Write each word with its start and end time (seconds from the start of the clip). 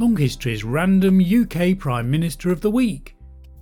Long 0.00 0.16
History's 0.16 0.64
random 0.64 1.20
UK 1.20 1.78
Prime 1.78 2.10
Minister 2.10 2.50
of 2.50 2.62
the 2.62 2.70
Week. 2.70 3.18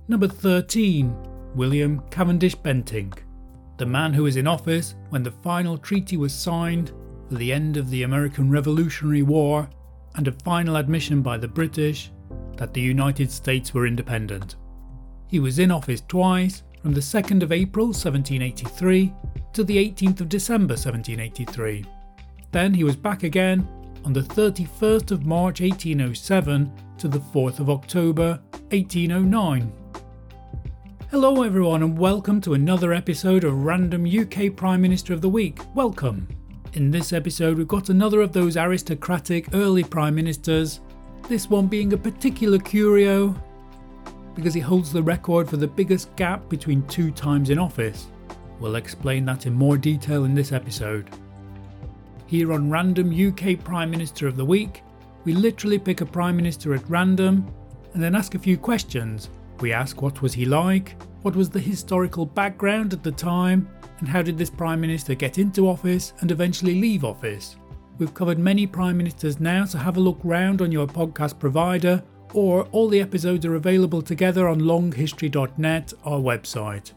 Number 0.07 0.29
13, 0.29 1.13
William 1.53 2.01
Cavendish 2.11 2.55
Bentinck, 2.55 3.23
the 3.77 3.85
man 3.85 4.13
who 4.13 4.23
was 4.23 4.37
in 4.37 4.47
office 4.47 4.95
when 5.09 5.21
the 5.21 5.33
final 5.43 5.77
treaty 5.77 6.15
was 6.15 6.33
signed 6.33 6.93
for 7.27 7.35
the 7.35 7.51
end 7.51 7.75
of 7.75 7.89
the 7.89 8.03
American 8.03 8.49
Revolutionary 8.49 9.21
War 9.21 9.69
and 10.15 10.29
a 10.29 10.31
final 10.31 10.77
admission 10.77 11.21
by 11.21 11.37
the 11.37 11.45
British 11.45 12.09
that 12.55 12.73
the 12.73 12.79
United 12.79 13.29
States 13.29 13.73
were 13.73 13.85
independent. 13.85 14.55
He 15.27 15.41
was 15.41 15.59
in 15.59 15.71
office 15.71 16.03
twice 16.07 16.63
from 16.81 16.93
the 16.93 17.01
2nd 17.01 17.43
of 17.43 17.51
April 17.51 17.87
1783 17.87 19.13
to 19.51 19.65
the 19.65 19.75
18th 19.75 20.21
of 20.21 20.29
December 20.29 20.75
1783. 20.75 21.83
Then 22.53 22.73
he 22.73 22.85
was 22.85 22.95
back 22.95 23.23
again 23.23 23.67
on 24.05 24.13
the 24.13 24.21
31st 24.21 25.11
of 25.11 25.25
March 25.25 25.61
1807 25.61 26.71
to 26.97 27.07
the 27.07 27.19
4th 27.19 27.59
of 27.59 27.69
October 27.69 28.39
1809. 28.71 29.71
Hello, 31.11 31.43
everyone, 31.43 31.83
and 31.83 31.97
welcome 31.97 32.39
to 32.41 32.53
another 32.53 32.93
episode 32.93 33.43
of 33.43 33.65
Random 33.65 34.05
UK 34.05 34.55
Prime 34.55 34.81
Minister 34.81 35.13
of 35.13 35.21
the 35.21 35.29
Week. 35.29 35.59
Welcome. 35.75 36.27
In 36.73 36.91
this 36.91 37.13
episode, 37.13 37.57
we've 37.57 37.67
got 37.67 37.89
another 37.89 38.21
of 38.21 38.31
those 38.31 38.57
aristocratic 38.57 39.53
early 39.53 39.83
Prime 39.83 40.15
Ministers, 40.15 40.81
this 41.27 41.49
one 41.49 41.67
being 41.67 41.93
a 41.93 41.97
particular 41.97 42.59
curio 42.59 43.35
because 44.35 44.53
he 44.53 44.61
holds 44.61 44.93
the 44.93 45.03
record 45.03 45.49
for 45.49 45.57
the 45.57 45.67
biggest 45.67 46.15
gap 46.15 46.47
between 46.47 46.85
two 46.87 47.11
times 47.11 47.49
in 47.49 47.59
office. 47.59 48.07
We'll 48.59 48.75
explain 48.75 49.25
that 49.25 49.45
in 49.45 49.53
more 49.53 49.77
detail 49.77 50.23
in 50.25 50.35
this 50.35 50.51
episode. 50.51 51.09
Here 52.29 52.53
on 52.53 52.69
Random 52.69 53.09
UK 53.09 53.59
Prime 53.63 53.89
Minister 53.89 54.27
of 54.27 54.37
the 54.37 54.45
Week, 54.45 54.83
we 55.23 55.33
literally 55.33 55.79
pick 55.79 56.01
a 56.01 56.05
Prime 56.05 56.35
Minister 56.35 56.75
at 56.75 56.87
random 56.87 57.51
and 57.95 58.03
then 58.03 58.13
ask 58.13 58.35
a 58.35 58.39
few 58.39 58.55
questions. 58.55 59.31
We 59.61 59.73
ask 59.73 60.03
what 60.03 60.21
was 60.21 60.31
he 60.31 60.45
like, 60.45 60.93
what 61.23 61.35
was 61.35 61.49
the 61.49 61.59
historical 61.59 62.27
background 62.27 62.93
at 62.93 63.01
the 63.01 63.11
time, 63.11 63.67
and 63.97 64.07
how 64.07 64.21
did 64.21 64.37
this 64.37 64.51
Prime 64.51 64.79
Minister 64.79 65.15
get 65.15 65.39
into 65.39 65.67
office 65.67 66.13
and 66.19 66.29
eventually 66.29 66.79
leave 66.79 67.03
office. 67.03 67.55
We've 67.97 68.13
covered 68.13 68.37
many 68.37 68.67
Prime 68.67 68.97
Ministers 68.97 69.39
now, 69.39 69.65
so 69.65 69.79
have 69.79 69.97
a 69.97 69.99
look 69.99 70.19
round 70.23 70.61
on 70.61 70.71
your 70.71 70.85
podcast 70.85 71.39
provider, 71.39 72.03
or 72.35 72.65
all 72.65 72.89
the 72.89 73.01
episodes 73.01 73.43
are 73.43 73.55
available 73.55 74.03
together 74.03 74.47
on 74.47 74.61
longhistory.net, 74.61 75.93
our 76.03 76.19
website. 76.19 76.93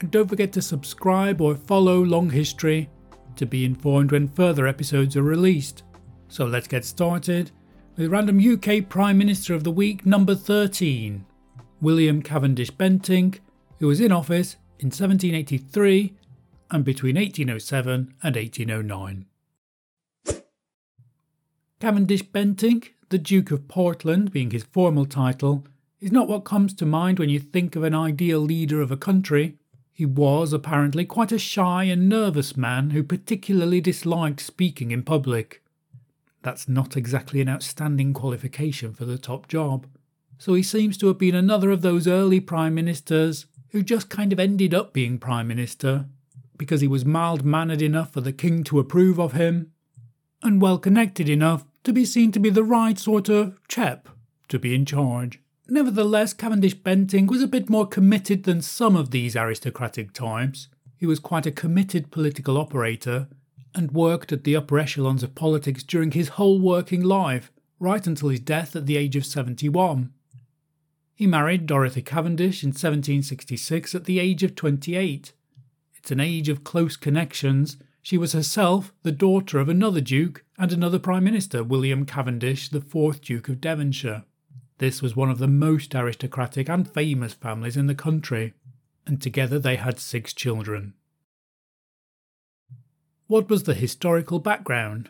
And 0.00 0.10
don't 0.10 0.26
forget 0.26 0.52
to 0.52 0.62
subscribe 0.62 1.42
or 1.42 1.54
follow 1.54 2.02
Long 2.02 2.30
History 2.30 2.88
to 3.36 3.46
be 3.46 3.64
informed 3.64 4.12
when 4.12 4.28
further 4.28 4.66
episodes 4.66 5.16
are 5.16 5.22
released. 5.22 5.82
So 6.28 6.44
let's 6.44 6.68
get 6.68 6.84
started 6.84 7.50
with 7.96 8.10
random 8.10 8.40
UK 8.40 8.88
Prime 8.88 9.18
Minister 9.18 9.54
of 9.54 9.64
the 9.64 9.70
Week 9.70 10.04
number 10.04 10.34
13, 10.34 11.24
William 11.80 12.22
Cavendish 12.22 12.72
Bentinck, 12.72 13.40
who 13.78 13.86
was 13.86 14.00
in 14.00 14.12
office 14.12 14.56
in 14.78 14.86
1783 14.86 16.14
and 16.70 16.84
between 16.84 17.16
1807 17.16 18.14
and 18.22 18.36
1809. 18.36 19.26
Cavendish 21.80 22.22
Bentinck, 22.22 22.94
the 23.10 23.18
Duke 23.18 23.50
of 23.50 23.68
Portland 23.68 24.32
being 24.32 24.50
his 24.50 24.64
formal 24.64 25.06
title, 25.06 25.64
is 26.00 26.10
not 26.10 26.28
what 26.28 26.44
comes 26.44 26.74
to 26.74 26.86
mind 26.86 27.18
when 27.18 27.28
you 27.28 27.38
think 27.38 27.76
of 27.76 27.82
an 27.82 27.94
ideal 27.94 28.40
leader 28.40 28.80
of 28.80 28.90
a 28.90 28.96
country. 28.96 29.58
He 29.96 30.04
was 30.04 30.52
apparently 30.52 31.04
quite 31.04 31.30
a 31.30 31.38
shy 31.38 31.84
and 31.84 32.08
nervous 32.08 32.56
man 32.56 32.90
who 32.90 33.04
particularly 33.04 33.80
disliked 33.80 34.40
speaking 34.40 34.90
in 34.90 35.04
public. 35.04 35.62
That's 36.42 36.68
not 36.68 36.96
exactly 36.96 37.40
an 37.40 37.48
outstanding 37.48 38.12
qualification 38.12 38.92
for 38.92 39.04
the 39.04 39.18
top 39.18 39.46
job. 39.46 39.86
So 40.36 40.54
he 40.54 40.64
seems 40.64 40.98
to 40.98 41.06
have 41.06 41.18
been 41.18 41.36
another 41.36 41.70
of 41.70 41.82
those 41.82 42.08
early 42.08 42.40
prime 42.40 42.74
ministers 42.74 43.46
who 43.68 43.84
just 43.84 44.10
kind 44.10 44.32
of 44.32 44.40
ended 44.40 44.74
up 44.74 44.92
being 44.92 45.16
prime 45.16 45.46
minister 45.46 46.06
because 46.58 46.80
he 46.80 46.88
was 46.88 47.04
mild 47.04 47.44
mannered 47.44 47.80
enough 47.80 48.12
for 48.12 48.20
the 48.20 48.32
king 48.32 48.64
to 48.64 48.80
approve 48.80 49.20
of 49.20 49.32
him 49.32 49.70
and 50.42 50.60
well 50.60 50.76
connected 50.76 51.28
enough 51.28 51.64
to 51.84 51.92
be 51.92 52.04
seen 52.04 52.32
to 52.32 52.40
be 52.40 52.50
the 52.50 52.64
right 52.64 52.98
sort 52.98 53.28
of 53.28 53.56
chap 53.68 54.08
to 54.48 54.58
be 54.58 54.74
in 54.74 54.84
charge. 54.84 55.40
Nevertheless, 55.68 56.34
Cavendish 56.34 56.76
Bentinck 56.76 57.30
was 57.30 57.42
a 57.42 57.48
bit 57.48 57.70
more 57.70 57.86
committed 57.86 58.44
than 58.44 58.60
some 58.60 58.96
of 58.96 59.10
these 59.10 59.34
aristocratic 59.34 60.12
types. 60.12 60.68
He 60.96 61.06
was 61.06 61.18
quite 61.18 61.46
a 61.46 61.50
committed 61.50 62.10
political 62.10 62.58
operator 62.58 63.28
and 63.74 63.90
worked 63.90 64.30
at 64.30 64.44
the 64.44 64.54
upper 64.56 64.78
echelons 64.78 65.22
of 65.22 65.34
politics 65.34 65.82
during 65.82 66.12
his 66.12 66.30
whole 66.30 66.60
working 66.60 67.02
life, 67.02 67.50
right 67.80 68.06
until 68.06 68.28
his 68.28 68.40
death 68.40 68.76
at 68.76 68.84
the 68.84 68.98
age 68.98 69.16
of 69.16 69.24
71. 69.24 70.12
He 71.14 71.26
married 71.26 71.66
Dorothy 71.66 72.02
Cavendish 72.02 72.62
in 72.62 72.68
1766 72.68 73.94
at 73.94 74.04
the 74.04 74.18
age 74.18 74.42
of 74.42 74.54
28. 74.54 75.32
It's 75.94 76.10
an 76.10 76.20
age 76.20 76.50
of 76.50 76.64
close 76.64 76.96
connections. 76.96 77.78
She 78.02 78.18
was 78.18 78.32
herself 78.32 78.92
the 79.02 79.12
daughter 79.12 79.58
of 79.58 79.70
another 79.70 80.02
Duke 80.02 80.44
and 80.58 80.72
another 80.72 80.98
Prime 80.98 81.24
Minister, 81.24 81.64
William 81.64 82.04
Cavendish, 82.04 82.68
the 82.68 82.82
fourth 82.82 83.22
Duke 83.22 83.48
of 83.48 83.60
Devonshire. 83.60 84.24
This 84.84 85.00
was 85.00 85.16
one 85.16 85.30
of 85.30 85.38
the 85.38 85.48
most 85.48 85.94
aristocratic 85.94 86.68
and 86.68 86.86
famous 86.86 87.32
families 87.32 87.74
in 87.74 87.86
the 87.86 87.94
country, 87.94 88.52
and 89.06 89.18
together 89.18 89.58
they 89.58 89.76
had 89.76 89.98
six 89.98 90.34
children. 90.34 90.92
What 93.26 93.48
was 93.48 93.62
the 93.62 93.72
historical 93.72 94.40
background? 94.40 95.08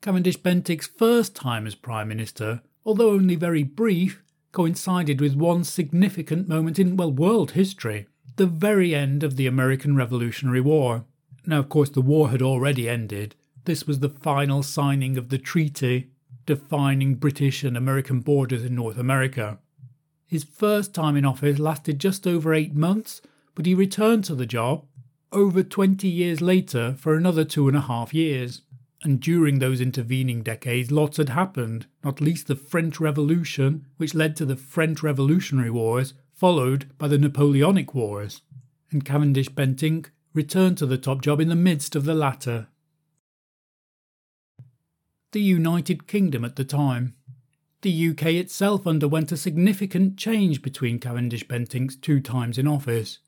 Cavendish 0.00 0.38
Bentinck's 0.38 0.86
first 0.86 1.36
time 1.36 1.66
as 1.66 1.74
Prime 1.74 2.08
Minister, 2.08 2.62
although 2.82 3.10
only 3.10 3.34
very 3.34 3.62
brief, 3.62 4.22
coincided 4.52 5.20
with 5.20 5.34
one 5.34 5.64
significant 5.64 6.48
moment 6.48 6.78
in, 6.78 6.96
well, 6.96 7.12
world 7.12 7.50
history 7.50 8.06
the 8.36 8.46
very 8.46 8.94
end 8.94 9.22
of 9.22 9.36
the 9.36 9.46
American 9.46 9.96
Revolutionary 9.96 10.62
War. 10.62 11.04
Now, 11.44 11.58
of 11.58 11.68
course, 11.68 11.90
the 11.90 12.00
war 12.00 12.30
had 12.30 12.40
already 12.40 12.88
ended. 12.88 13.34
This 13.66 13.86
was 13.86 13.98
the 13.98 14.08
final 14.08 14.62
signing 14.62 15.18
of 15.18 15.28
the 15.28 15.36
treaty 15.36 16.08
defining 16.48 17.14
British 17.14 17.62
and 17.62 17.76
American 17.76 18.20
borders 18.20 18.64
in 18.64 18.74
North 18.74 18.96
America. 18.96 19.58
His 20.26 20.44
first 20.44 20.94
time 20.94 21.14
in 21.14 21.26
office 21.26 21.58
lasted 21.58 21.98
just 21.98 22.26
over 22.26 22.54
eight 22.54 22.74
months, 22.74 23.20
but 23.54 23.66
he 23.66 23.74
returned 23.74 24.24
to 24.24 24.34
the 24.34 24.46
job 24.46 24.86
over 25.30 25.62
20 25.62 26.08
years 26.08 26.40
later 26.40 26.94
for 26.98 27.14
another 27.14 27.44
two 27.44 27.68
and 27.68 27.76
a 27.76 27.82
half 27.82 28.14
years. 28.14 28.62
And 29.02 29.20
during 29.20 29.58
those 29.58 29.82
intervening 29.82 30.42
decades, 30.42 30.90
lots 30.90 31.18
had 31.18 31.28
happened, 31.28 31.86
not 32.02 32.18
least 32.18 32.46
the 32.46 32.56
French 32.56 32.98
Revolution, 32.98 33.84
which 33.98 34.14
led 34.14 34.34
to 34.36 34.46
the 34.46 34.56
French 34.56 35.02
Revolutionary 35.02 35.70
Wars, 35.70 36.14
followed 36.32 36.86
by 36.96 37.08
the 37.08 37.18
Napoleonic 37.18 37.94
Wars. 37.94 38.40
And 38.90 39.04
Cavendish 39.04 39.50
Bentinck 39.50 40.12
returned 40.32 40.78
to 40.78 40.86
the 40.86 40.96
top 40.96 41.20
job 41.20 41.42
in 41.42 41.50
the 41.50 41.54
midst 41.54 41.94
of 41.94 42.06
the 42.06 42.14
latter 42.14 42.68
the 45.32 45.40
United 45.40 46.06
Kingdom 46.06 46.44
at 46.44 46.56
the 46.56 46.64
time. 46.64 47.14
The 47.82 48.08
UK 48.10 48.26
itself 48.26 48.86
underwent 48.86 49.30
a 49.30 49.36
significant 49.36 50.16
change 50.16 50.62
between 50.62 50.98
Cavendish 50.98 51.46
Bentinck's 51.46 51.96
two 51.96 52.20
times 52.20 52.56
in 52.56 52.66
office. 52.66 53.18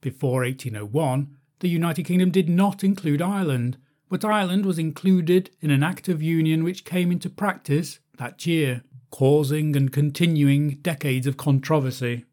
Before 0.00 0.42
1801, 0.42 1.34
the 1.60 1.68
United 1.68 2.04
Kingdom 2.04 2.30
did 2.30 2.48
not 2.48 2.84
include 2.84 3.22
Ireland, 3.22 3.78
but 4.10 4.24
Ireland 4.24 4.66
was 4.66 4.78
included 4.78 5.50
in 5.60 5.70
an 5.70 5.82
Act 5.82 6.08
of 6.08 6.22
Union 6.22 6.64
which 6.64 6.84
came 6.84 7.10
into 7.10 7.30
practice 7.30 7.98
that 8.18 8.44
year, 8.46 8.82
causing 9.10 9.74
and 9.74 9.90
continuing 9.90 10.76
decades 10.82 11.26
of 11.26 11.38
controversy. 11.38 12.26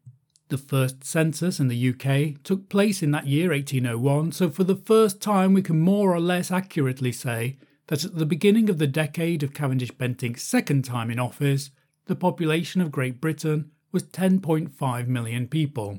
The 0.48 0.58
first 0.58 1.04
census 1.04 1.58
in 1.58 1.68
the 1.68 1.88
UK 1.90 2.42
took 2.42 2.68
place 2.68 3.02
in 3.02 3.12
that 3.12 3.26
year 3.26 3.50
1801, 3.50 4.32
so 4.32 4.50
for 4.50 4.64
the 4.64 4.76
first 4.76 5.22
time 5.22 5.54
we 5.54 5.62
can 5.62 5.80
more 5.80 6.12
or 6.12 6.20
less 6.20 6.50
accurately 6.50 7.12
say 7.12 7.56
that 7.90 8.04
at 8.04 8.14
the 8.14 8.24
beginning 8.24 8.70
of 8.70 8.78
the 8.78 8.86
decade 8.86 9.42
of 9.42 9.52
Cavendish 9.52 9.90
Bentinck's 9.90 10.44
second 10.44 10.84
time 10.84 11.10
in 11.10 11.18
office, 11.18 11.70
the 12.06 12.14
population 12.14 12.80
of 12.80 12.92
Great 12.92 13.20
Britain 13.20 13.72
was 13.90 14.04
10.5 14.04 15.08
million 15.08 15.48
people. 15.48 15.98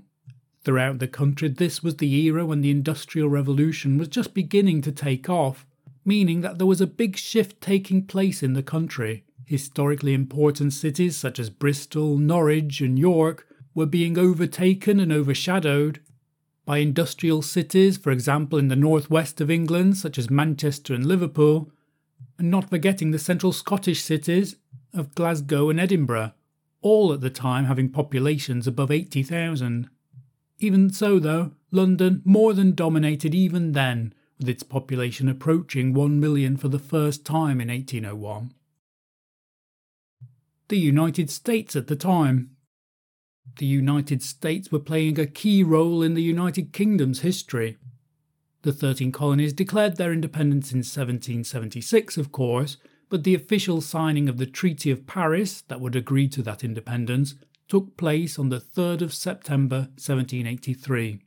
Throughout 0.63 0.99
the 0.99 1.09
country, 1.09 1.49
this 1.49 1.83
was 1.83 1.97
the 1.97 2.13
era 2.15 2.45
when 2.45 2.61
the 2.61 2.71
Industrial 2.71 3.27
Revolution 3.27 3.97
was 3.97 4.07
just 4.07 4.33
beginning 4.33 4.81
to 4.83 4.91
take 4.93 5.29
off, 5.29 5.65
meaning 6.05 6.39
that 6.39 6.59
there 6.59 6.65
was 6.65 6.79
a 6.79 6.87
big 6.87 7.17
shift 7.17 7.59
taking 7.59 8.05
place 8.05 8.41
in 8.41 8.53
the 8.53 8.63
country. 8.63 9.25
Historically 9.45 10.13
important 10.13 10.71
cities 10.71 11.17
such 11.17 11.39
as 11.39 11.49
Bristol, 11.49 12.17
Norwich, 12.17 12.79
and 12.79 12.97
York 12.97 13.45
were 13.75 13.85
being 13.85 14.17
overtaken 14.17 15.01
and 15.01 15.11
overshadowed 15.11 15.99
by 16.63 16.77
industrial 16.77 17.41
cities, 17.41 17.97
for 17.97 18.11
example, 18.11 18.57
in 18.57 18.69
the 18.69 18.77
northwest 18.77 19.41
of 19.41 19.51
England, 19.51 19.97
such 19.97 20.17
as 20.17 20.29
Manchester 20.29 20.93
and 20.93 21.05
Liverpool, 21.05 21.69
and 22.41 22.49
not 22.49 22.69
forgetting 22.71 23.11
the 23.11 23.19
central 23.19 23.53
Scottish 23.53 24.03
cities 24.03 24.55
of 24.95 25.13
Glasgow 25.13 25.69
and 25.69 25.79
Edinburgh, 25.79 26.33
all 26.81 27.13
at 27.13 27.21
the 27.21 27.29
time 27.29 27.65
having 27.65 27.87
populations 27.87 28.65
above 28.65 28.89
80,000. 28.89 29.87
Even 30.57 30.89
so, 30.91 31.19
though, 31.19 31.51
London 31.69 32.23
more 32.25 32.53
than 32.53 32.73
dominated 32.73 33.35
even 33.35 33.73
then, 33.73 34.11
with 34.39 34.49
its 34.49 34.63
population 34.63 35.29
approaching 35.29 35.93
1 35.93 36.19
million 36.19 36.57
for 36.57 36.67
the 36.67 36.79
first 36.79 37.23
time 37.23 37.61
in 37.61 37.67
1801. 37.69 38.51
the 40.69 40.79
United 40.79 41.29
States 41.29 41.75
at 41.75 41.87
the 41.87 41.95
time. 41.95 42.51
The 43.57 43.65
United 43.67 44.23
States 44.23 44.71
were 44.71 44.79
playing 44.79 45.19
a 45.19 45.27
key 45.27 45.63
role 45.63 46.01
in 46.01 46.13
the 46.15 46.23
United 46.23 46.71
Kingdom's 46.71 47.19
history. 47.19 47.77
The 48.63 48.73
13 48.73 49.11
colonies 49.11 49.53
declared 49.53 49.97
their 49.97 50.13
independence 50.13 50.71
in 50.71 50.79
1776, 50.79 52.17
of 52.17 52.31
course, 52.31 52.77
but 53.09 53.23
the 53.23 53.35
official 53.35 53.81
signing 53.81 54.29
of 54.29 54.37
the 54.37 54.45
Treaty 54.45 54.91
of 54.91 55.07
Paris 55.07 55.61
that 55.67 55.81
would 55.81 55.95
agree 55.95 56.27
to 56.29 56.43
that 56.43 56.63
independence 56.63 57.35
took 57.67 57.97
place 57.97 58.37
on 58.37 58.49
the 58.49 58.59
3rd 58.59 59.01
of 59.01 59.13
September 59.13 59.87
1783. 59.97 61.19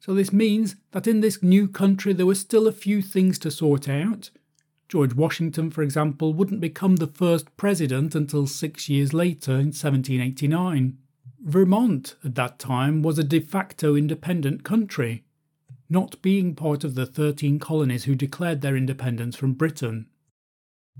So 0.00 0.14
this 0.14 0.32
means 0.32 0.76
that 0.92 1.06
in 1.06 1.20
this 1.20 1.42
new 1.42 1.68
country 1.68 2.12
there 2.12 2.26
were 2.26 2.34
still 2.34 2.66
a 2.66 2.72
few 2.72 3.02
things 3.02 3.38
to 3.40 3.50
sort 3.50 3.88
out. 3.88 4.30
George 4.88 5.14
Washington, 5.14 5.70
for 5.70 5.82
example, 5.82 6.32
wouldn't 6.32 6.62
become 6.62 6.96
the 6.96 7.06
first 7.06 7.54
president 7.56 8.14
until 8.14 8.46
six 8.46 8.88
years 8.88 9.12
later 9.12 9.52
in 9.52 9.66
1789. 9.74 10.96
Vermont, 11.40 12.16
at 12.24 12.34
that 12.36 12.58
time, 12.58 13.02
was 13.02 13.18
a 13.18 13.24
de 13.24 13.38
facto 13.38 13.94
independent 13.94 14.64
country, 14.64 15.24
not 15.88 16.20
being 16.22 16.54
part 16.54 16.84
of 16.84 16.94
the 16.94 17.06
13 17.06 17.58
colonies 17.58 18.04
who 18.04 18.14
declared 18.14 18.60
their 18.60 18.76
independence 18.76 19.36
from 19.36 19.54
Britain. 19.54 20.06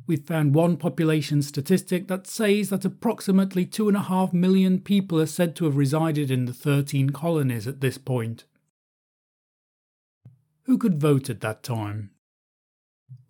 We've 0.07 0.25
found 0.25 0.55
one 0.55 0.77
population 0.77 1.43
statistic 1.43 2.09
that 2.09 2.27
says 2.27 2.71
that 2.71 2.85
approximately 2.85 3.67
2.5 3.67 4.33
million 4.33 4.81
people 4.81 5.21
are 5.21 5.27
said 5.27 5.57
to 5.57 5.65
have 5.65 5.77
resided 5.77 6.31
in 6.31 6.47
the 6.47 6.53
13 6.53 7.11
colonies 7.11 7.67
at 7.67 7.81
this 7.81 7.99
point. 7.99 8.45
Who 10.63 10.79
could 10.79 11.01
vote 11.01 11.29
at 11.29 11.41
that 11.41 11.63
time? 11.63 12.11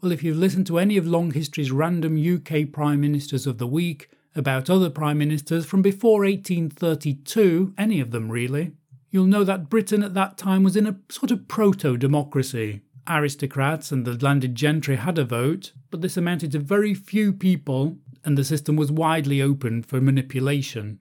Well, 0.01 0.13
if 0.13 0.23
you've 0.23 0.37
listened 0.37 0.67
to 0.69 0.79
any 0.79 0.97
of 0.97 1.07
long 1.07 1.33
history's 1.33 1.73
random 1.73 2.17
UK 2.17 2.71
Prime 2.73 3.01
Ministers 3.01 3.47
of 3.47 3.59
the 3.59 3.67
Week 3.67 4.11
about 4.35 4.71
other 4.71 4.91
Prime 4.91 5.19
Ministers 5.19 5.67
from 5.67 5.83
before 5.83 6.21
1832, 6.21 7.75
any 7.77 8.01
of 8.01 8.11
them 8.11 8.31
really, 8.31 8.73
you'll 9.11 9.27
know 9.27 9.45
that 9.45 9.69
Britain 9.69 10.03
at 10.03 10.15
that 10.15 10.37
time 10.37 10.63
was 10.63 10.77
in 10.77 10.87
a 10.87 10.99
sort 11.09 11.31
of 11.31 11.49
proto 11.49 11.97
democracy. 11.97 12.83
Aristocrats 13.09 13.91
and 13.91 14.05
the 14.05 14.23
landed 14.25 14.55
gentry 14.55 14.97
had 14.97 15.19
a 15.19 15.25
vote, 15.25 15.73
but 15.91 16.03
this 16.03 16.17
amounted 16.17 16.53
to 16.53 16.59
very 16.59 16.93
few 16.93 17.33
people, 17.33 17.97
and 18.25 18.37
the 18.37 18.45
system 18.45 18.77
was 18.77 18.93
widely 18.93 19.41
open 19.41 19.83
for 19.83 20.01
manipulation. 20.01 21.01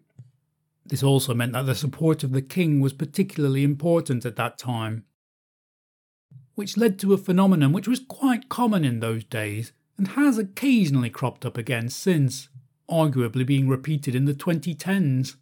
This 0.86 1.04
also 1.04 1.34
meant 1.34 1.52
that 1.52 1.66
the 1.66 1.76
support 1.76 2.24
of 2.24 2.32
the 2.32 2.42
king 2.42 2.80
was 2.80 2.94
particularly 2.94 3.64
important 3.64 4.26
at 4.26 4.38
that 4.38 4.58
time, 4.58 5.04
which 6.56 6.78
led 6.78 6.98
to 7.00 7.14
a 7.14 7.18
phenomenon 7.18 7.74
which 7.74 7.88
was 7.88 8.00
quite 8.00 8.50
common 8.50 8.86
in 8.86 9.00
those 9.00 9.26
days 9.26 9.74
and 9.98 10.10
has 10.10 10.38
occasionally 10.38 11.10
cropped 11.10 11.46
up 11.46 11.58
again 11.58 11.90
since, 11.90 12.48
arguably 12.90 13.46
being 13.46 13.68
repeated 13.68 14.16
in 14.16 14.26
the 14.26 14.34
2010s. 14.34 15.36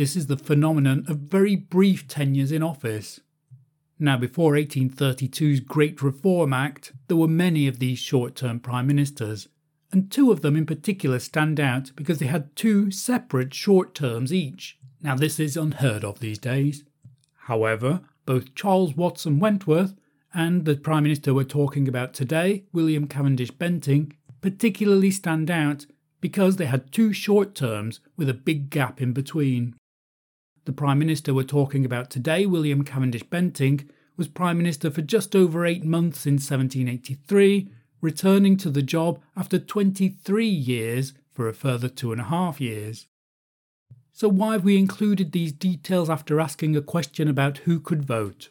This 0.00 0.16
is 0.16 0.28
the 0.28 0.38
phenomenon 0.38 1.04
of 1.08 1.18
very 1.18 1.54
brief 1.56 2.08
tenures 2.08 2.52
in 2.52 2.62
office. 2.62 3.20
Now, 3.98 4.16
before 4.16 4.54
1832's 4.54 5.60
Great 5.60 6.00
Reform 6.00 6.54
Act, 6.54 6.94
there 7.08 7.18
were 7.18 7.28
many 7.28 7.66
of 7.66 7.80
these 7.80 7.98
short 7.98 8.34
term 8.34 8.60
prime 8.60 8.86
ministers, 8.86 9.48
and 9.92 10.10
two 10.10 10.32
of 10.32 10.40
them 10.40 10.56
in 10.56 10.64
particular 10.64 11.18
stand 11.18 11.60
out 11.60 11.92
because 11.96 12.18
they 12.18 12.28
had 12.28 12.56
two 12.56 12.90
separate 12.90 13.52
short 13.52 13.94
terms 13.94 14.32
each. 14.32 14.78
Now, 15.02 15.16
this 15.16 15.38
is 15.38 15.54
unheard 15.54 16.02
of 16.02 16.20
these 16.20 16.38
days. 16.38 16.82
However, 17.40 18.00
both 18.24 18.54
Charles 18.54 18.96
Watson 18.96 19.38
Wentworth 19.38 19.96
and 20.32 20.64
the 20.64 20.76
Prime 20.76 21.02
Minister 21.02 21.34
we're 21.34 21.44
talking 21.44 21.86
about 21.86 22.14
today, 22.14 22.64
William 22.72 23.06
Cavendish 23.06 23.52
Bentinck, 23.52 24.12
particularly 24.40 25.10
stand 25.10 25.50
out 25.50 25.84
because 26.22 26.56
they 26.56 26.64
had 26.64 26.90
two 26.90 27.12
short 27.12 27.54
terms 27.54 28.00
with 28.16 28.30
a 28.30 28.34
big 28.48 28.70
gap 28.70 29.02
in 29.02 29.12
between. 29.12 29.74
The 30.70 30.76
Prime 30.76 31.00
Minister 31.00 31.34
we're 31.34 31.42
talking 31.42 31.84
about 31.84 32.10
today, 32.10 32.46
William 32.46 32.84
Cavendish 32.84 33.24
Bentinck, 33.24 33.88
was 34.16 34.28
Prime 34.28 34.56
Minister 34.56 34.88
for 34.88 35.02
just 35.02 35.34
over 35.34 35.66
eight 35.66 35.82
months 35.82 36.26
in 36.26 36.34
1783, 36.34 37.68
returning 38.00 38.56
to 38.58 38.70
the 38.70 38.80
job 38.80 39.20
after 39.36 39.58
23 39.58 40.46
years 40.46 41.12
for 41.32 41.48
a 41.48 41.52
further 41.52 41.88
two 41.88 42.12
and 42.12 42.20
a 42.20 42.26
half 42.26 42.60
years. 42.60 43.08
So, 44.12 44.28
why 44.28 44.52
have 44.52 44.62
we 44.62 44.78
included 44.78 45.32
these 45.32 45.50
details 45.50 46.08
after 46.08 46.40
asking 46.40 46.76
a 46.76 46.82
question 46.82 47.26
about 47.26 47.58
who 47.58 47.80
could 47.80 48.04
vote? 48.04 48.50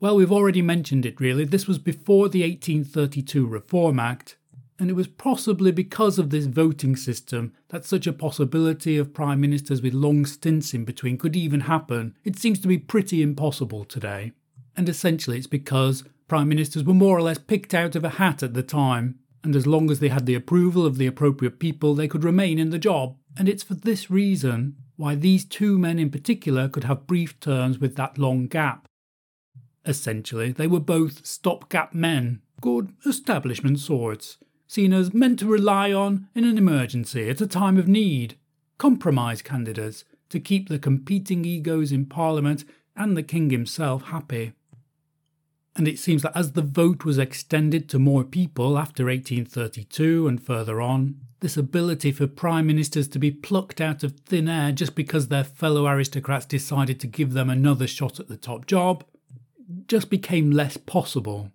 Well, 0.00 0.16
we've 0.16 0.32
already 0.32 0.62
mentioned 0.62 1.06
it 1.06 1.20
really. 1.20 1.44
This 1.44 1.68
was 1.68 1.78
before 1.78 2.28
the 2.28 2.42
1832 2.42 3.46
Reform 3.46 4.00
Act, 4.00 4.36
and 4.82 4.90
it 4.90 4.94
was 4.94 5.06
possibly 5.06 5.70
because 5.70 6.18
of 6.18 6.30
this 6.30 6.46
voting 6.46 6.96
system 6.96 7.52
that 7.68 7.84
such 7.84 8.08
a 8.08 8.12
possibility 8.12 8.98
of 8.98 9.14
prime 9.14 9.40
ministers 9.40 9.80
with 9.80 9.94
long 9.94 10.26
stints 10.26 10.74
in 10.74 10.84
between 10.84 11.16
could 11.16 11.36
even 11.36 11.60
happen. 11.60 12.16
It 12.24 12.36
seems 12.36 12.58
to 12.58 12.66
be 12.66 12.78
pretty 12.78 13.22
impossible 13.22 13.84
today. 13.84 14.32
And 14.76 14.88
essentially, 14.88 15.38
it's 15.38 15.46
because 15.46 16.02
prime 16.26 16.48
ministers 16.48 16.82
were 16.82 16.94
more 16.94 17.16
or 17.16 17.22
less 17.22 17.38
picked 17.38 17.74
out 17.74 17.94
of 17.94 18.02
a 18.02 18.08
hat 18.18 18.42
at 18.42 18.54
the 18.54 18.64
time, 18.64 19.20
and 19.44 19.54
as 19.54 19.68
long 19.68 19.88
as 19.88 20.00
they 20.00 20.08
had 20.08 20.26
the 20.26 20.34
approval 20.34 20.84
of 20.84 20.98
the 20.98 21.06
appropriate 21.06 21.60
people, 21.60 21.94
they 21.94 22.08
could 22.08 22.24
remain 22.24 22.58
in 22.58 22.70
the 22.70 22.76
job. 22.76 23.16
And 23.38 23.48
it's 23.48 23.62
for 23.62 23.74
this 23.74 24.10
reason 24.10 24.74
why 24.96 25.14
these 25.14 25.44
two 25.44 25.78
men 25.78 26.00
in 26.00 26.10
particular 26.10 26.68
could 26.68 26.84
have 26.84 27.06
brief 27.06 27.38
terms 27.38 27.78
with 27.78 27.94
that 27.94 28.18
long 28.18 28.48
gap. 28.48 28.88
Essentially, 29.86 30.50
they 30.50 30.66
were 30.66 30.80
both 30.80 31.24
stopgap 31.24 31.94
men, 31.94 32.42
good 32.60 32.92
establishment 33.06 33.78
sorts, 33.78 34.38
seen 34.72 34.94
as 34.94 35.12
meant 35.12 35.38
to 35.38 35.46
rely 35.46 35.92
on 35.92 36.28
in 36.34 36.44
an 36.44 36.56
emergency 36.56 37.28
at 37.28 37.42
a 37.42 37.46
time 37.46 37.76
of 37.76 37.86
need, 37.86 38.36
compromise 38.78 39.42
candidates 39.42 40.04
to 40.30 40.40
keep 40.40 40.70
the 40.70 40.78
competing 40.78 41.44
egos 41.44 41.92
in 41.92 42.06
Parliament 42.06 42.64
and 42.96 43.14
the 43.14 43.22
King 43.22 43.50
himself 43.50 44.04
happy. 44.04 44.54
And 45.76 45.86
it 45.86 45.98
seems 45.98 46.22
that 46.22 46.34
as 46.34 46.52
the 46.52 46.62
vote 46.62 47.04
was 47.04 47.18
extended 47.18 47.86
to 47.90 47.98
more 47.98 48.24
people 48.24 48.78
after 48.78 49.04
1832 49.04 50.26
and 50.26 50.42
further 50.42 50.80
on, 50.80 51.16
this 51.40 51.58
ability 51.58 52.10
for 52.10 52.26
prime 52.26 52.66
ministers 52.66 53.08
to 53.08 53.18
be 53.18 53.30
plucked 53.30 53.78
out 53.78 54.02
of 54.02 54.20
thin 54.20 54.48
air 54.48 54.72
just 54.72 54.94
because 54.94 55.28
their 55.28 55.44
fellow 55.44 55.86
aristocrats 55.86 56.46
decided 56.46 56.98
to 57.00 57.06
give 57.06 57.34
them 57.34 57.50
another 57.50 57.86
shot 57.86 58.18
at 58.18 58.28
the 58.28 58.38
top 58.38 58.66
job 58.66 59.04
just 59.86 60.08
became 60.08 60.50
less 60.50 60.78
possible. 60.78 61.51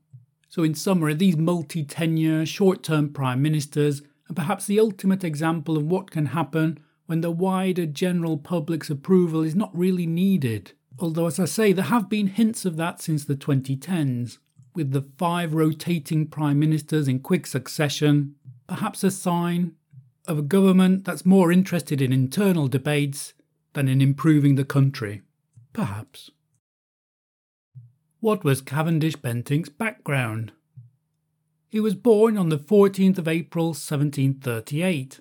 So, 0.50 0.64
in 0.64 0.76
summary, 0.76 1.14
these 1.14 1.38
multi 1.38 1.84
tenure, 1.84 2.46
short 2.46 2.84
term 2.84 3.10
prime 3.10 3.42
ministers 3.42 4.02
are 4.30 4.34
perhaps 4.34 4.66
the 4.66 4.80
ultimate 4.80 5.24
example 5.24 5.78
of 5.78 5.86
what 5.86 6.12
can 6.12 6.28
happen 6.28 6.80
when 7.06 7.22
the 7.22 7.32
wider 7.32 7.86
general 7.86 8.38
public's 8.38 8.90
approval 8.90 9.42
is 9.42 9.56
not 9.56 9.78
really 9.78 10.06
needed. 10.06 10.74
Although, 11.00 11.28
as 11.28 11.40
I 11.40 11.46
say, 11.46 11.74
there 11.74 11.86
have 11.86 12.10
been 12.10 12.28
hints 12.28 12.66
of 12.66 12.76
that 12.78 13.02
since 13.02 13.26
the 13.26 13.36
2010s, 13.36 14.38
with 14.74 14.92
the 14.92 15.06
five 15.18 15.54
rotating 15.54 16.28
prime 16.28 16.60
ministers 16.60 17.08
in 17.08 17.20
quick 17.20 17.46
succession, 17.48 18.36
perhaps 18.68 19.04
a 19.04 19.12
sign 19.12 19.74
of 20.28 20.38
a 20.38 20.44
government 20.44 21.06
that's 21.06 21.26
more 21.26 21.52
interested 21.52 22.02
in 22.02 22.12
internal 22.12 22.68
debates 22.68 23.34
than 23.74 23.88
in 23.88 24.02
improving 24.02 24.56
the 24.56 24.66
country. 24.66 25.22
Perhaps. 25.74 26.32
What 28.20 28.44
was 28.44 28.62
Cavendish 28.62 29.16
Bentinck's 29.16 29.70
background? 29.70 30.52
He 31.70 31.80
was 31.80 31.94
born 31.94 32.36
on 32.36 32.50
the 32.50 32.58
14th 32.58 33.20
of 33.20 33.28
April 33.28 33.68
1738, 33.68 35.20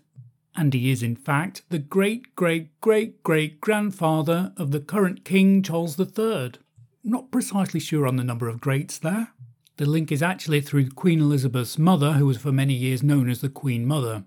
and 0.56 0.72
he 0.72 0.90
is 0.90 1.02
in 1.02 1.14
fact 1.14 1.62
the 1.68 1.78
great 1.78 2.34
great 2.34 2.80
great 2.80 3.22
great 3.22 3.60
grandfather 3.60 4.54
of 4.56 4.70
the 4.70 4.80
current 4.80 5.26
King 5.26 5.62
Charles 5.62 6.00
III. 6.00 6.52
Not 7.04 7.30
precisely 7.30 7.80
sure 7.80 8.06
on 8.06 8.16
the 8.16 8.24
number 8.24 8.48
of 8.48 8.62
greats 8.62 8.98
there. 8.98 9.28
The 9.76 9.84
link 9.84 10.10
is 10.10 10.22
actually 10.22 10.62
through 10.62 10.88
Queen 10.88 11.20
Elizabeth's 11.20 11.78
mother, 11.78 12.14
who 12.14 12.24
was 12.24 12.38
for 12.38 12.50
many 12.50 12.72
years 12.72 13.02
known 13.02 13.28
as 13.28 13.42
the 13.42 13.50
Queen 13.50 13.84
Mother. 13.84 14.24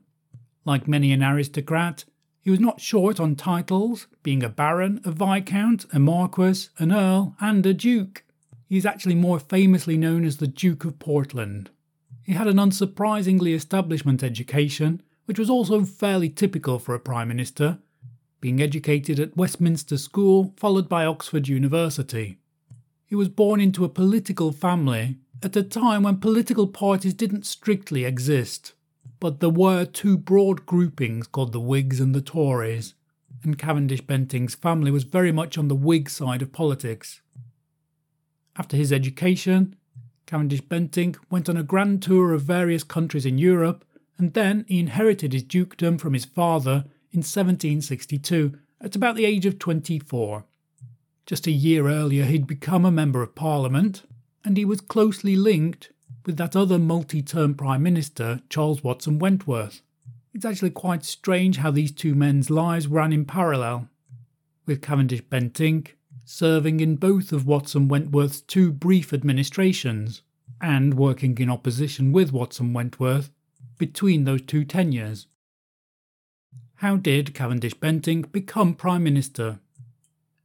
Like 0.63 0.88
many 0.88 1.11
an 1.11 1.23
aristocrat, 1.23 2.05
he 2.39 2.51
was 2.51 2.59
not 2.59 2.81
short 2.81 3.19
on 3.19 3.35
titles, 3.35 4.05
being 4.21 4.43
a 4.43 4.49
baron, 4.49 5.01
a 5.03 5.11
viscount, 5.11 5.88
a 5.91 5.97
marquis, 5.97 6.67
an 6.77 6.91
earl, 6.91 7.35
and 7.41 7.65
a 7.65 7.73
duke. 7.73 8.23
He 8.69 8.77
is 8.77 8.85
actually 8.85 9.15
more 9.15 9.39
famously 9.39 9.97
known 9.97 10.23
as 10.23 10.38
the 10.38 10.45
Duke 10.45 10.85
of 10.85 10.99
Portland. 10.99 11.71
He 12.21 12.33
had 12.33 12.47
an 12.47 12.57
unsurprisingly 12.57 13.55
establishment 13.55 14.21
education, 14.21 15.01
which 15.25 15.39
was 15.39 15.49
also 15.49 15.83
fairly 15.83 16.29
typical 16.29 16.77
for 16.77 16.93
a 16.93 16.99
Prime 16.99 17.29
Minister, 17.29 17.79
being 18.39 18.61
educated 18.61 19.19
at 19.19 19.35
Westminster 19.35 19.97
School 19.97 20.53
followed 20.55 20.88
by 20.88 21.03
Oxford 21.03 21.47
University. 21.47 22.38
He 23.07 23.15
was 23.15 23.27
born 23.27 23.59
into 23.59 23.85
a 23.85 23.89
political 23.89 24.51
family 24.51 25.17
at 25.41 25.55
a 25.55 25.63
time 25.63 26.03
when 26.03 26.17
political 26.17 26.67
parties 26.67 27.15
didn't 27.15 27.47
strictly 27.47 28.05
exist, 28.05 28.73
but 29.19 29.39
there 29.39 29.49
were 29.49 29.83
two 29.83 30.15
broad 30.15 30.67
groupings 30.67 31.25
called 31.25 31.53
the 31.53 31.59
Whigs 31.59 31.99
and 31.99 32.13
the 32.13 32.21
Tories, 32.21 32.93
and 33.43 33.57
Cavendish 33.57 34.01
Bentinck's 34.01 34.53
family 34.53 34.91
was 34.91 35.05
very 35.05 35.31
much 35.31 35.57
on 35.57 35.69
the 35.69 35.75
Whig 35.75 36.07
side 36.07 36.43
of 36.43 36.51
politics. 36.51 37.21
After 38.60 38.75
his 38.75 38.92
education, 38.92 39.78
Cavendish 40.25 40.62
Bentinck 40.62 41.16
went 41.30 41.48
on 41.48 41.56
a 41.56 41.63
grand 41.63 42.04
tour 42.04 42.34
of 42.34 42.42
various 42.42 42.84
countries 42.84 43.25
in 43.25 43.38
Europe, 43.38 43.86
and 44.18 44.34
then 44.34 44.66
he 44.68 44.82
inherited 44.82 45.32
his 45.32 45.44
dukedom 45.44 45.98
from 45.98 46.13
his 46.13 46.25
father 46.25 46.84
in 47.13 47.20
1762 47.20 48.60
at 48.82 48.98
about 48.98 49.16
the 49.16 49.24
age 49.24 49.46
of 49.46 49.60
24. 49.60 50.44
Just 51.25 51.48
a 51.48 51.51
year 51.51 51.88
earlier, 51.88 52.25
he'd 52.25 52.48
become 52.48 52.84
a 52.84 52.92
Member 52.92 53.24
of 53.24 53.34
Parliament, 53.34 54.04
and 54.44 54.58
he 54.58 54.66
was 54.66 54.82
closely 54.82 55.38
linked 55.38 55.94
with 56.25 56.36
that 56.36 56.56
other 56.58 56.78
multi 56.78 57.22
term 57.22 57.56
Prime 57.56 57.82
Minister, 57.82 58.42
Charles 58.50 58.84
Watson 58.84 59.20
Wentworth. 59.20 59.82
It's 60.34 60.46
actually 60.46 60.72
quite 60.72 61.06
strange 61.06 61.58
how 61.58 61.72
these 61.72 61.94
two 61.94 62.13
men's 62.13 62.50
lives 62.50 62.88
ran 62.88 63.13
in 63.13 63.24
parallel, 63.24 63.88
with 64.66 64.82
Cavendish 64.82 65.24
Bentinck 65.24 65.94
serving 66.29 66.79
in 66.79 66.95
both 66.95 67.31
of 67.31 67.48
Watson 67.48 67.88
Wentworth's 67.88 68.41
two 68.41 68.71
brief 68.71 69.12
administrations 69.12 70.21
and 70.62 70.93
working 70.93 71.36
in 71.39 71.50
opposition 71.50 72.12
with 72.12 72.31
Watson 72.31 72.71
Wentworth 72.71 73.31
between 73.79 74.25
those 74.25 74.43
two 74.43 74.63
tenures. 74.63 75.25
How 76.75 76.98
did 76.98 77.33
Cavendish 77.33 77.74
Bentinck 77.74 78.31
become 78.31 78.75
Prime 78.75 79.03
Minister? 79.03 79.59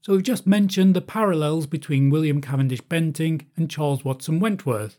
So 0.00 0.14
we've 0.14 0.22
just 0.22 0.46
mentioned 0.46 0.94
the 0.94 1.02
parallels 1.02 1.66
between 1.66 2.08
William 2.08 2.40
Cavendish 2.40 2.82
Bentinck 2.82 3.44
and 3.54 3.70
Charles 3.70 4.06
Watson 4.06 4.40
Wentworth. 4.40 4.96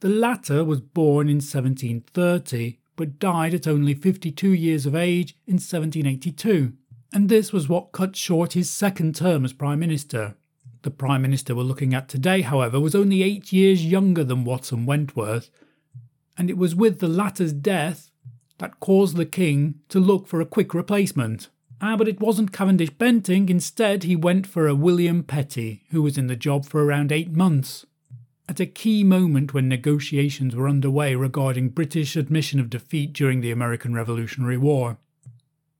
The 0.00 0.08
latter 0.08 0.64
was 0.64 0.80
born 0.80 1.28
in 1.28 1.38
1730 1.38 2.78
but 2.94 3.20
died 3.20 3.54
at 3.54 3.68
only 3.68 3.94
52 3.94 4.50
years 4.50 4.84
of 4.84 4.94
age 4.94 5.36
in 5.46 5.54
1782, 5.54 6.72
and 7.12 7.28
this 7.28 7.52
was 7.52 7.68
what 7.68 7.92
cut 7.92 8.16
short 8.16 8.52
his 8.52 8.70
second 8.70 9.14
term 9.14 9.44
as 9.44 9.52
Prime 9.52 9.78
Minister. 9.78 10.36
The 10.82 10.90
Prime 10.90 11.22
Minister 11.22 11.54
we're 11.54 11.62
looking 11.62 11.94
at 11.94 12.08
today, 12.08 12.42
however, 12.42 12.78
was 12.78 12.94
only 12.94 13.22
eight 13.22 13.52
years 13.52 13.84
younger 13.84 14.24
than 14.24 14.44
Watson 14.44 14.86
Wentworth, 14.86 15.50
and 16.36 16.48
it 16.48 16.56
was 16.56 16.74
with 16.74 17.00
the 17.00 17.08
latter's 17.08 17.52
death 17.52 18.10
that 18.58 18.80
caused 18.80 19.16
the 19.16 19.26
King 19.26 19.80
to 19.88 19.98
look 19.98 20.26
for 20.26 20.40
a 20.40 20.46
quick 20.46 20.74
replacement. 20.74 21.48
Ah, 21.80 21.96
but 21.96 22.08
it 22.08 22.20
wasn't 22.20 22.52
Cavendish 22.52 22.90
Bentinck, 22.90 23.50
instead, 23.50 24.02
he 24.02 24.16
went 24.16 24.46
for 24.46 24.66
a 24.66 24.74
William 24.74 25.22
Petty, 25.22 25.84
who 25.90 26.02
was 26.02 26.18
in 26.18 26.26
the 26.26 26.36
job 26.36 26.64
for 26.64 26.84
around 26.84 27.12
eight 27.12 27.30
months. 27.32 27.86
At 28.48 28.60
a 28.60 28.66
key 28.66 29.04
moment 29.04 29.54
when 29.54 29.68
negotiations 29.68 30.56
were 30.56 30.68
underway 30.68 31.14
regarding 31.14 31.68
British 31.68 32.16
admission 32.16 32.58
of 32.58 32.70
defeat 32.70 33.12
during 33.12 33.40
the 33.40 33.50
American 33.50 33.94
Revolutionary 33.94 34.56
War. 34.56 34.98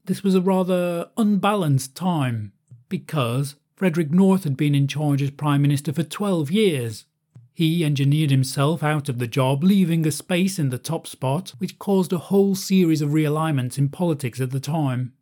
This 0.08 0.22
was 0.22 0.34
a 0.34 0.40
rather 0.40 1.10
unbalanced 1.18 1.94
time, 1.94 2.52
because 2.88 3.56
Frederick 3.76 4.10
North 4.10 4.44
had 4.44 4.56
been 4.56 4.74
in 4.74 4.88
charge 4.88 5.20
as 5.20 5.30
Prime 5.30 5.60
Minister 5.60 5.92
for 5.92 6.02
12 6.02 6.50
years, 6.50 7.04
he 7.52 7.84
engineered 7.84 8.30
himself 8.30 8.82
out 8.82 9.10
of 9.10 9.18
the 9.18 9.26
job, 9.26 9.62
leaving 9.62 10.06
a 10.06 10.10
space 10.10 10.58
in 10.58 10.70
the 10.70 10.78
top 10.78 11.06
spot, 11.06 11.52
which 11.58 11.78
caused 11.78 12.10
a 12.14 12.18
whole 12.18 12.54
series 12.54 13.02
of 13.02 13.10
realignments 13.10 13.76
in 13.76 13.90
politics 13.90 14.40
at 14.40 14.50
the 14.50 14.60
time. 14.60 15.12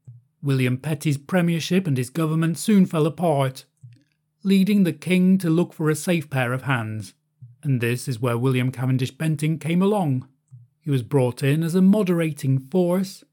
William 0.40 0.76
Petty's 0.76 1.18
premiership 1.18 1.88
and 1.88 1.98
his 1.98 2.08
government 2.08 2.56
soon 2.56 2.86
fell 2.86 3.06
apart, 3.06 3.64
leading 4.44 4.84
the 4.84 4.92
king 4.92 5.36
to 5.38 5.50
look 5.50 5.72
for 5.72 5.90
a 5.90 5.96
safe 5.96 6.30
pair 6.30 6.52
of 6.52 6.62
hands. 6.62 7.12
And 7.64 7.80
this 7.80 8.06
is 8.06 8.20
where 8.20 8.38
William 8.38 8.70
Cavendish 8.70 9.16
Bentinck 9.16 9.60
came 9.60 9.82
along. 9.82 10.28
He 10.80 10.92
was 10.92 11.02
brought 11.02 11.42
in 11.42 11.64
as 11.64 11.74
a 11.74 11.82
moderating 11.82 12.60
force, 12.60 13.24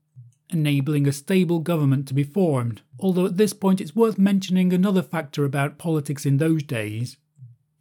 enabling 0.53 1.07
a 1.07 1.11
stable 1.11 1.59
government 1.59 2.07
to 2.07 2.13
be 2.13 2.23
formed. 2.23 2.81
Although 2.99 3.25
at 3.25 3.37
this 3.37 3.53
point 3.53 3.81
it's 3.81 3.95
worth 3.95 4.17
mentioning 4.17 4.71
another 4.71 5.01
factor 5.01 5.43
about 5.43 5.77
politics 5.77 6.25
in 6.25 6.37
those 6.37 6.63
days 6.63 7.17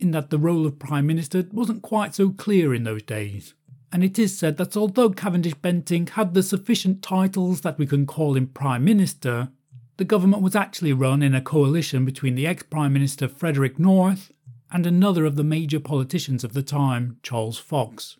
in 0.01 0.11
that 0.11 0.31
the 0.31 0.39
role 0.39 0.67
of 0.67 0.79
Prime 0.79 1.07
Minister 1.07 1.45
wasn't 1.53 1.83
quite 1.83 2.15
so 2.15 2.31
clear 2.31 2.75
in 2.75 2.85
those 2.85 3.05
days. 3.05 3.55
And 3.93 4.03
it 4.03 4.19
is 4.19 4.37
said 4.37 4.57
that 4.57 4.77
although 4.77 5.11
Cavendish 5.11 5.55
Bentinck 5.55 6.11
had 6.11 6.35
the 6.35 6.43
sufficient 6.43 7.03
titles 7.03 7.61
that 7.61 7.79
we 7.79 7.87
can 7.87 8.07
call 8.07 8.37
him 8.37 8.49
Prime 8.49 8.85
Minister, 8.85 9.51
the 9.99 10.05
government 10.05 10.43
was 10.43 10.57
actually 10.57 10.93
run 10.93 11.23
in 11.23 11.35
a 11.35 11.41
coalition 11.41 12.05
between 12.05 12.35
the 12.35 12.47
ex 12.47 12.63
Prime 12.63 12.93
Minister 12.93 13.29
Frederick 13.29 13.79
North 13.79 14.33
and 14.73 14.87
another 14.87 15.27
of 15.27 15.37
the 15.37 15.45
major 15.45 15.79
politicians 15.79 16.43
of 16.43 16.55
the 16.55 16.63
time, 16.63 17.19
Charles 17.23 17.59
Fox. 17.59 18.17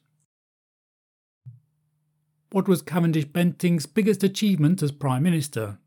What 2.53 2.69
was 2.69 2.83
Cavendish 2.83 3.29
Bentinck's 3.29 3.87
biggest 3.87 4.23
achievement 4.23 4.83
as 4.83 4.93
Prime 4.93 5.23
Minister? 5.23 5.79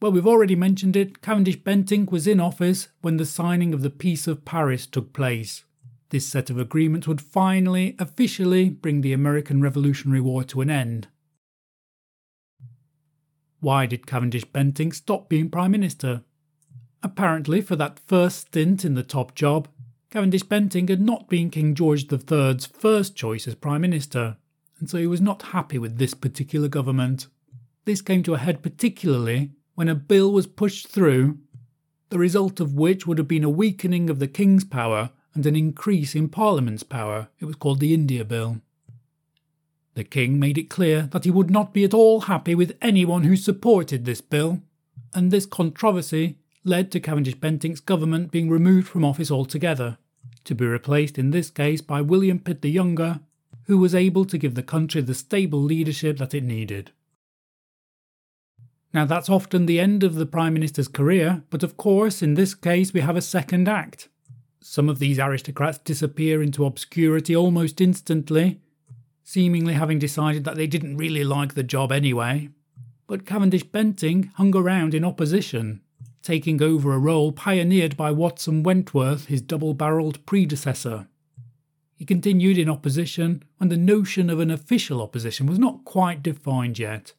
Well, 0.00 0.12
we've 0.12 0.26
already 0.26 0.56
mentioned 0.56 0.96
it. 0.96 1.20
Cavendish 1.20 1.58
Bentinck 1.58 2.10
was 2.10 2.26
in 2.26 2.40
office 2.40 2.88
when 3.02 3.18
the 3.18 3.26
signing 3.26 3.74
of 3.74 3.82
the 3.82 3.90
Peace 3.90 4.26
of 4.26 4.46
Paris 4.46 4.86
took 4.86 5.12
place. 5.12 5.64
This 6.08 6.26
set 6.26 6.48
of 6.48 6.58
agreements 6.58 7.06
would 7.06 7.20
finally, 7.20 7.96
officially, 7.98 8.70
bring 8.70 9.02
the 9.02 9.12
American 9.12 9.60
Revolutionary 9.60 10.22
War 10.22 10.42
to 10.44 10.62
an 10.62 10.70
end. 10.70 11.08
Why 13.60 13.84
did 13.84 14.06
Cavendish 14.06 14.46
Bentinck 14.46 14.94
stop 14.94 15.28
being 15.28 15.50
Prime 15.50 15.72
Minister? 15.72 16.22
Apparently, 17.02 17.60
for 17.60 17.76
that 17.76 18.00
first 18.06 18.46
stint 18.46 18.86
in 18.86 18.94
the 18.94 19.02
top 19.02 19.34
job, 19.34 19.68
Cavendish 20.08 20.44
Bentinck 20.44 20.88
had 20.88 21.02
not 21.02 21.28
been 21.28 21.50
King 21.50 21.74
George 21.74 22.10
III's 22.10 22.64
first 22.64 23.14
choice 23.14 23.46
as 23.46 23.54
Prime 23.54 23.82
Minister, 23.82 24.38
and 24.78 24.88
so 24.88 24.98
he 24.98 25.06
was 25.06 25.20
not 25.20 25.42
happy 25.42 25.78
with 25.78 25.98
this 25.98 26.14
particular 26.14 26.68
government. 26.68 27.26
This 27.84 28.02
came 28.02 28.22
to 28.24 28.34
a 28.34 28.38
head 28.38 28.62
particularly 28.62 29.50
when 29.74 29.88
a 29.88 29.94
bill 29.94 30.32
was 30.32 30.46
pushed 30.46 30.88
through, 30.88 31.38
the 32.10 32.18
result 32.18 32.60
of 32.60 32.74
which 32.74 33.06
would 33.06 33.18
have 33.18 33.28
been 33.28 33.44
a 33.44 33.50
weakening 33.50 34.08
of 34.08 34.18
the 34.18 34.28
King's 34.28 34.64
power 34.64 35.10
and 35.34 35.46
an 35.46 35.56
increase 35.56 36.14
in 36.14 36.28
Parliament's 36.28 36.82
power. 36.82 37.28
It 37.40 37.44
was 37.44 37.56
called 37.56 37.80
the 37.80 37.92
India 37.92 38.24
Bill. 38.24 38.60
The 39.94 40.04
King 40.04 40.38
made 40.38 40.58
it 40.58 40.70
clear 40.70 41.02
that 41.12 41.24
he 41.24 41.30
would 41.30 41.50
not 41.50 41.72
be 41.72 41.84
at 41.84 41.94
all 41.94 42.22
happy 42.22 42.54
with 42.54 42.76
anyone 42.80 43.24
who 43.24 43.36
supported 43.36 44.04
this 44.04 44.20
bill, 44.20 44.60
and 45.12 45.30
this 45.30 45.46
controversy 45.46 46.38
led 46.64 46.90
to 46.92 47.00
Cavendish 47.00 47.36
Bentinck's 47.36 47.80
government 47.80 48.32
being 48.32 48.48
removed 48.48 48.88
from 48.88 49.04
office 49.04 49.30
altogether, 49.30 49.98
to 50.44 50.54
be 50.54 50.66
replaced 50.66 51.18
in 51.18 51.30
this 51.30 51.50
case 51.50 51.80
by 51.80 52.00
William 52.00 52.38
Pitt 52.38 52.62
the 52.62 52.70
Younger, 52.70 53.20
who 53.66 53.78
was 53.78 53.94
able 53.94 54.24
to 54.24 54.38
give 54.38 54.54
the 54.54 54.62
country 54.62 55.00
the 55.00 55.14
stable 55.14 55.60
leadership 55.60 56.18
that 56.18 56.34
it 56.34 56.44
needed. 56.44 56.90
Now, 58.92 59.04
that's 59.04 59.28
often 59.28 59.66
the 59.66 59.80
end 59.80 60.04
of 60.04 60.14
the 60.14 60.26
Prime 60.26 60.54
Minister's 60.54 60.86
career, 60.86 61.42
but 61.50 61.64
of 61.64 61.76
course, 61.76 62.22
in 62.22 62.34
this 62.34 62.54
case, 62.54 62.92
we 62.92 63.00
have 63.00 63.16
a 63.16 63.22
second 63.22 63.68
act. 63.68 64.08
Some 64.60 64.88
of 64.88 64.98
these 65.00 65.18
aristocrats 65.18 65.78
disappear 65.78 66.42
into 66.42 66.64
obscurity 66.64 67.34
almost 67.34 67.80
instantly, 67.80 68.60
seemingly 69.24 69.74
having 69.74 69.98
decided 69.98 70.44
that 70.44 70.54
they 70.54 70.68
didn't 70.68 70.96
really 70.96 71.24
like 71.24 71.54
the 71.54 71.62
job 71.62 71.90
anyway. 71.90 72.50
But 73.06 73.26
Cavendish 73.26 73.64
Bentinck 73.64 74.32
hung 74.34 74.54
around 74.56 74.94
in 74.94 75.04
opposition, 75.04 75.82
taking 76.22 76.62
over 76.62 76.92
a 76.92 76.98
role 76.98 77.32
pioneered 77.32 77.96
by 77.96 78.12
Watson 78.12 78.62
Wentworth, 78.62 79.26
his 79.26 79.42
double 79.42 79.74
barrelled 79.74 80.24
predecessor. 80.24 81.08
He 82.04 82.06
continued 82.06 82.58
in 82.58 82.68
opposition 82.68 83.44
when 83.56 83.70
the 83.70 83.78
notion 83.78 84.28
of 84.28 84.38
an 84.38 84.50
official 84.50 85.00
opposition 85.00 85.46
was 85.46 85.58
not 85.58 85.86
quite 85.86 86.22
defined 86.22 86.78
yet 86.78 87.14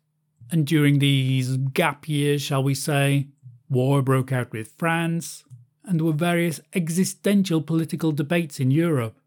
and 0.52 0.68
during 0.68 1.00
these 1.00 1.58
gap 1.58 2.08
years, 2.08 2.44
shall 2.44 2.62
we 2.62 2.76
say, 2.76 3.30
war 3.68 4.04
broke 4.04 4.32
out 4.32 4.52
with 4.52 4.74
France, 4.78 5.44
and 5.84 6.00
there 6.00 6.06
were 6.06 6.14
various 6.14 6.62
existential 6.76 7.64
political 7.64 8.12
debates 8.12 8.60
in 8.60 8.70
Europe. 8.70 9.18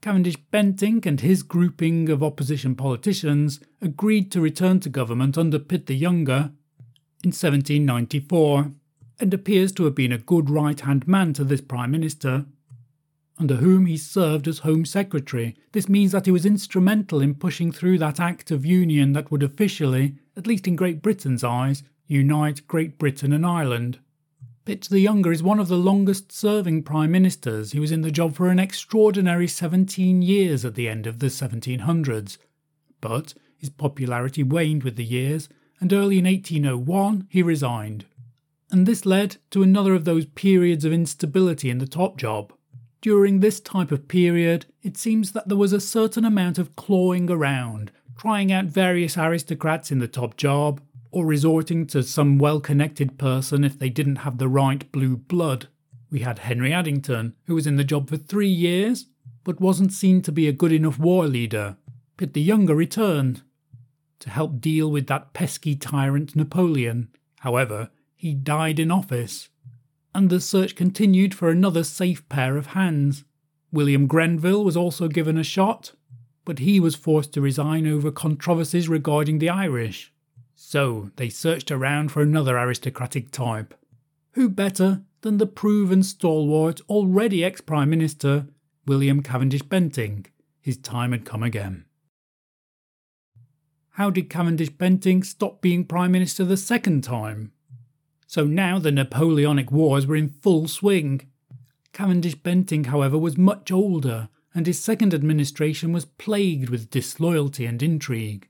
Cavendish 0.00 0.38
Bentinck 0.50 1.04
and 1.04 1.20
his 1.20 1.42
grouping 1.42 2.08
of 2.08 2.22
opposition 2.22 2.74
politicians 2.74 3.60
agreed 3.82 4.32
to 4.32 4.40
return 4.40 4.80
to 4.80 4.88
government 4.88 5.36
under 5.36 5.58
Pitt 5.58 5.84
the 5.84 5.94
Younger 5.94 6.52
in 7.22 7.32
1794, 7.32 8.72
and 9.20 9.34
appears 9.34 9.70
to 9.72 9.84
have 9.84 9.94
been 9.94 10.12
a 10.12 10.16
good 10.16 10.48
right 10.48 10.80
hand 10.80 11.06
man 11.06 11.34
to 11.34 11.44
this 11.44 11.60
Prime 11.60 11.90
Minister 11.90 12.46
under 13.40 13.56
whom 13.56 13.86
he 13.86 13.96
served 13.96 14.46
as 14.46 14.58
Home 14.58 14.84
Secretary. 14.84 15.56
This 15.72 15.88
means 15.88 16.12
that 16.12 16.26
he 16.26 16.30
was 16.30 16.44
instrumental 16.44 17.22
in 17.22 17.34
pushing 17.34 17.72
through 17.72 17.98
that 17.98 18.20
Act 18.20 18.50
of 18.50 18.66
Union 18.66 19.14
that 19.14 19.30
would 19.30 19.42
officially, 19.42 20.16
at 20.36 20.46
least 20.46 20.68
in 20.68 20.76
Great 20.76 21.00
Britain's 21.00 21.42
eyes, 21.42 21.82
unite 22.06 22.68
Great 22.68 22.98
Britain 22.98 23.32
and 23.32 23.46
Ireland. 23.46 23.98
Pitt 24.66 24.88
the 24.90 25.00
Younger 25.00 25.32
is 25.32 25.42
one 25.42 25.58
of 25.58 25.68
the 25.68 25.78
longest 25.78 26.30
serving 26.30 26.82
Prime 26.82 27.10
Ministers. 27.10 27.72
He 27.72 27.80
was 27.80 27.90
in 27.90 28.02
the 28.02 28.10
job 28.10 28.34
for 28.34 28.48
an 28.48 28.58
extraordinary 28.58 29.48
17 29.48 30.20
years 30.20 30.66
at 30.66 30.74
the 30.74 30.86
end 30.86 31.06
of 31.06 31.18
the 31.18 31.28
1700s. 31.28 32.36
But 33.00 33.32
his 33.56 33.70
popularity 33.70 34.42
waned 34.42 34.82
with 34.82 34.96
the 34.96 35.04
years, 35.04 35.48
and 35.80 35.94
early 35.94 36.18
in 36.18 36.26
1801 36.26 37.26
he 37.30 37.42
resigned. 37.42 38.04
And 38.70 38.86
this 38.86 39.06
led 39.06 39.38
to 39.50 39.62
another 39.62 39.94
of 39.94 40.04
those 40.04 40.26
periods 40.26 40.84
of 40.84 40.92
instability 40.92 41.70
in 41.70 41.78
the 41.78 41.86
top 41.86 42.18
job. 42.18 42.52
During 43.00 43.40
this 43.40 43.60
type 43.60 43.90
of 43.92 44.08
period, 44.08 44.66
it 44.82 44.98
seems 44.98 45.32
that 45.32 45.48
there 45.48 45.56
was 45.56 45.72
a 45.72 45.80
certain 45.80 46.24
amount 46.24 46.58
of 46.58 46.76
clawing 46.76 47.30
around, 47.30 47.92
trying 48.18 48.52
out 48.52 48.66
various 48.66 49.16
aristocrats 49.16 49.90
in 49.90 50.00
the 50.00 50.08
top 50.08 50.36
job, 50.36 50.82
or 51.10 51.24
resorting 51.24 51.86
to 51.86 52.02
some 52.02 52.36
well 52.38 52.60
connected 52.60 53.18
person 53.18 53.64
if 53.64 53.78
they 53.78 53.88
didn't 53.88 54.16
have 54.16 54.36
the 54.36 54.48
right 54.48 54.90
blue 54.92 55.16
blood. 55.16 55.68
We 56.10 56.20
had 56.20 56.40
Henry 56.40 56.72
Addington, 56.72 57.34
who 57.46 57.54
was 57.54 57.66
in 57.66 57.76
the 57.76 57.84
job 57.84 58.10
for 58.10 58.16
three 58.18 58.48
years, 58.48 59.06
but 59.44 59.60
wasn't 59.60 59.92
seen 59.92 60.20
to 60.22 60.32
be 60.32 60.46
a 60.46 60.52
good 60.52 60.72
enough 60.72 60.98
war 60.98 61.26
leader. 61.26 61.76
Pitt 62.16 62.34
the 62.34 62.42
Younger 62.42 62.74
returned. 62.74 63.42
to 64.18 64.28
help 64.28 64.60
deal 64.60 64.90
with 64.90 65.06
that 65.06 65.32
pesky 65.32 65.74
tyrant 65.74 66.36
Napoleon. 66.36 67.08
However, 67.38 67.88
he 68.14 68.34
died 68.34 68.78
in 68.78 68.90
office. 68.90 69.48
And 70.14 70.28
the 70.28 70.40
search 70.40 70.74
continued 70.74 71.34
for 71.34 71.50
another 71.50 71.84
safe 71.84 72.28
pair 72.28 72.56
of 72.56 72.68
hands. 72.68 73.24
William 73.72 74.06
Grenville 74.06 74.64
was 74.64 74.76
also 74.76 75.06
given 75.08 75.38
a 75.38 75.44
shot, 75.44 75.92
but 76.44 76.58
he 76.58 76.80
was 76.80 76.96
forced 76.96 77.32
to 77.34 77.40
resign 77.40 77.86
over 77.86 78.10
controversies 78.10 78.88
regarding 78.88 79.38
the 79.38 79.48
Irish. 79.48 80.12
So 80.56 81.10
they 81.16 81.28
searched 81.28 81.70
around 81.70 82.10
for 82.10 82.22
another 82.22 82.58
aristocratic 82.58 83.30
type. 83.30 83.74
Who 84.32 84.48
better 84.48 85.02
than 85.22 85.38
the 85.38 85.46
proven 85.46 86.02
stalwart, 86.02 86.80
already 86.88 87.44
ex 87.44 87.60
Prime 87.60 87.90
Minister, 87.90 88.46
William 88.86 89.22
Cavendish 89.22 89.62
Bentinck? 89.62 90.26
His 90.60 90.76
time 90.76 91.12
had 91.12 91.24
come 91.24 91.42
again. 91.42 91.84
How 93.90 94.10
did 94.10 94.30
Cavendish 94.30 94.70
Bentinck 94.70 95.24
stop 95.24 95.60
being 95.60 95.84
Prime 95.84 96.12
Minister 96.12 96.44
the 96.44 96.56
second 96.56 97.04
time? 97.04 97.52
So 98.30 98.44
now 98.44 98.78
the 98.78 98.92
Napoleonic 98.92 99.72
Wars 99.72 100.06
were 100.06 100.14
in 100.14 100.28
full 100.28 100.68
swing. 100.68 101.22
Cavendish 101.92 102.36
Bentinck, 102.36 102.86
however, 102.86 103.18
was 103.18 103.36
much 103.36 103.72
older, 103.72 104.28
and 104.54 104.68
his 104.68 104.78
second 104.78 105.12
administration 105.12 105.92
was 105.92 106.04
plagued 106.04 106.70
with 106.70 106.90
disloyalty 106.90 107.66
and 107.66 107.82
intrigue. 107.82 108.48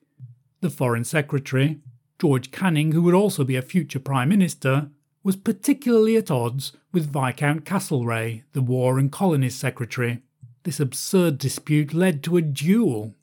The 0.61 0.69
Foreign 0.69 1.05
Secretary, 1.05 1.81
George 2.21 2.51
Canning, 2.51 2.93
who 2.93 3.01
would 3.01 3.15
also 3.15 3.43
be 3.43 3.57
a 3.57 3.63
future 3.63 3.99
Prime 3.99 4.29
Minister, 4.29 4.91
was 5.23 5.37
particularly 5.37 6.19
at 6.19 6.31
odds 6.31 6.73
with 6.93 7.11
Viscount 7.11 7.65
Castlereagh, 7.65 8.43
the 8.53 8.61
War 8.61 8.99
and 8.99 9.11
Colonies 9.11 9.55
Secretary. 9.55 10.21
This 10.65 10.79
absurd 10.79 11.39
dispute 11.39 11.95
led 11.95 12.23
to 12.25 12.37
a 12.37 12.43
duel, 12.43 13.15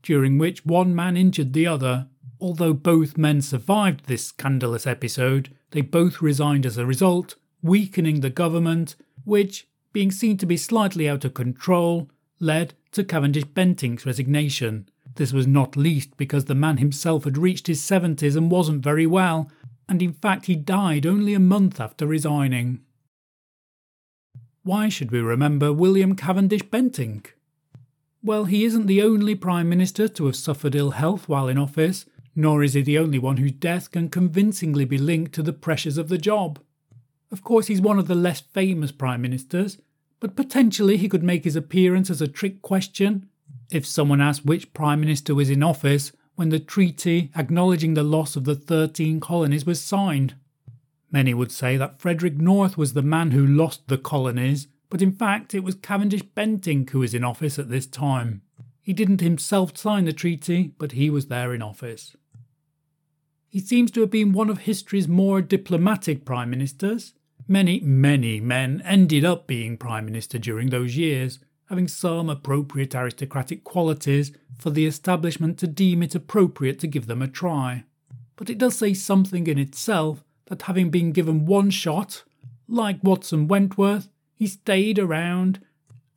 during 0.00 0.38
which 0.38 0.64
one 0.64 0.94
man 0.94 1.16
injured 1.16 1.54
the 1.54 1.66
other. 1.66 2.06
Although 2.40 2.74
both 2.74 3.18
men 3.18 3.42
survived 3.42 4.04
this 4.06 4.26
scandalous 4.26 4.86
episode, 4.86 5.50
they 5.74 5.80
both 5.80 6.22
resigned 6.22 6.64
as 6.64 6.78
a 6.78 6.86
result, 6.86 7.34
weakening 7.60 8.20
the 8.20 8.30
government, 8.30 8.94
which, 9.24 9.66
being 9.92 10.12
seen 10.12 10.36
to 10.36 10.46
be 10.46 10.56
slightly 10.56 11.08
out 11.08 11.24
of 11.24 11.34
control, 11.34 12.08
led 12.38 12.74
to 12.92 13.02
Cavendish 13.02 13.46
Bentinck's 13.46 14.06
resignation. 14.06 14.88
This 15.16 15.32
was 15.32 15.48
not 15.48 15.76
least 15.76 16.16
because 16.16 16.44
the 16.44 16.54
man 16.54 16.76
himself 16.76 17.24
had 17.24 17.36
reached 17.36 17.66
his 17.66 17.80
70s 17.80 18.36
and 18.36 18.52
wasn't 18.52 18.84
very 18.84 19.04
well, 19.04 19.50
and 19.88 20.00
in 20.00 20.12
fact 20.12 20.46
he 20.46 20.54
died 20.54 21.06
only 21.06 21.34
a 21.34 21.40
month 21.40 21.80
after 21.80 22.06
resigning. 22.06 22.80
Why 24.62 24.88
should 24.88 25.10
we 25.10 25.18
remember 25.18 25.72
William 25.72 26.14
Cavendish 26.14 26.62
Bentinck? 26.62 27.32
Well, 28.22 28.44
he 28.44 28.64
isn't 28.64 28.86
the 28.86 29.02
only 29.02 29.34
Prime 29.34 29.68
Minister 29.68 30.06
to 30.06 30.26
have 30.26 30.36
suffered 30.36 30.76
ill 30.76 30.92
health 30.92 31.28
while 31.28 31.48
in 31.48 31.58
office, 31.58 32.06
nor 32.36 32.62
is 32.62 32.74
he 32.74 32.82
the 32.82 32.98
only 32.98 33.18
one 33.18 33.36
whose 33.36 33.52
death 33.52 33.90
can 33.90 34.08
convincingly 34.08 34.84
be 34.84 34.98
linked 34.98 35.32
to 35.34 35.42
the 35.42 35.52
pressures 35.52 35.98
of 35.98 36.08
the 36.08 36.18
job. 36.18 36.58
Of 37.30 37.42
course, 37.42 37.66
he's 37.66 37.80
one 37.80 37.98
of 37.98 38.06
the 38.06 38.14
less 38.14 38.40
famous 38.40 38.92
Prime 38.92 39.22
Ministers, 39.22 39.78
but 40.20 40.36
potentially 40.36 40.96
he 40.96 41.08
could 41.08 41.22
make 41.22 41.44
his 41.44 41.56
appearance 41.56 42.10
as 42.10 42.20
a 42.20 42.28
trick 42.28 42.62
question 42.62 43.28
if 43.70 43.86
someone 43.86 44.20
asked 44.20 44.44
which 44.44 44.72
Prime 44.72 45.00
Minister 45.00 45.34
was 45.34 45.50
in 45.50 45.62
office 45.62 46.12
when 46.34 46.48
the 46.48 46.58
treaty 46.58 47.30
acknowledging 47.36 47.94
the 47.94 48.02
loss 48.02 48.36
of 48.36 48.44
the 48.44 48.54
13 48.54 49.20
colonies 49.20 49.66
was 49.66 49.80
signed. 49.80 50.34
Many 51.10 51.34
would 51.34 51.52
say 51.52 51.76
that 51.76 52.00
Frederick 52.00 52.36
North 52.36 52.76
was 52.76 52.92
the 52.92 53.02
man 53.02 53.30
who 53.30 53.46
lost 53.46 53.86
the 53.86 53.98
colonies, 53.98 54.66
but 54.90 55.02
in 55.02 55.12
fact 55.12 55.54
it 55.54 55.62
was 55.62 55.76
Cavendish 55.76 56.22
Bentinck 56.22 56.90
who 56.90 57.00
was 57.00 57.14
in 57.14 57.22
office 57.22 57.58
at 57.58 57.68
this 57.68 57.86
time. 57.86 58.42
He 58.82 58.92
didn't 58.92 59.20
himself 59.20 59.76
sign 59.76 60.04
the 60.04 60.12
treaty, 60.12 60.72
but 60.78 60.92
he 60.92 61.08
was 61.10 61.26
there 61.26 61.54
in 61.54 61.62
office. 61.62 62.16
He 63.54 63.60
seems 63.60 63.92
to 63.92 64.00
have 64.00 64.10
been 64.10 64.32
one 64.32 64.50
of 64.50 64.58
history's 64.58 65.06
more 65.06 65.40
diplomatic 65.40 66.24
prime 66.24 66.50
ministers. 66.50 67.14
Many, 67.46 67.78
many 67.78 68.40
men 68.40 68.82
ended 68.84 69.24
up 69.24 69.46
being 69.46 69.76
prime 69.76 70.06
minister 70.06 70.40
during 70.40 70.70
those 70.70 70.96
years, 70.96 71.38
having 71.66 71.86
some 71.86 72.28
appropriate 72.28 72.96
aristocratic 72.96 73.62
qualities 73.62 74.32
for 74.58 74.70
the 74.70 74.86
establishment 74.86 75.56
to 75.58 75.68
deem 75.68 76.02
it 76.02 76.16
appropriate 76.16 76.80
to 76.80 76.88
give 76.88 77.06
them 77.06 77.22
a 77.22 77.28
try. 77.28 77.84
But 78.34 78.50
it 78.50 78.58
does 78.58 78.74
say 78.74 78.92
something 78.92 79.46
in 79.46 79.60
itself 79.60 80.24
that 80.46 80.62
having 80.62 80.90
been 80.90 81.12
given 81.12 81.46
one 81.46 81.70
shot, 81.70 82.24
like 82.66 83.04
Watson 83.04 83.46
Wentworth, 83.46 84.08
he 84.34 84.48
stayed 84.48 84.98
around, 84.98 85.60